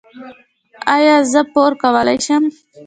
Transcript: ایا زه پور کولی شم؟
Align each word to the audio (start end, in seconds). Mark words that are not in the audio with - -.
ایا 0.95 1.15
زه 1.31 1.41
پور 1.53 1.71
کولی 1.81 2.17
شم؟ 2.25 2.43